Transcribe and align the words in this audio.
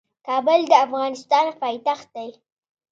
کابل 0.27 0.59
د 0.69 0.71
افغانستان 0.85 1.45
پايتخت 1.61 2.07
دی. 2.15 2.29